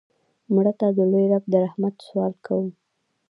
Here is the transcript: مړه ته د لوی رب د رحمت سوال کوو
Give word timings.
مړه 0.53 0.73
ته 0.79 0.87
د 0.97 0.99
لوی 1.11 1.25
رب 1.31 1.43
د 1.49 1.53
رحمت 1.65 1.95
سوال 2.07 2.33
کوو 2.45 2.67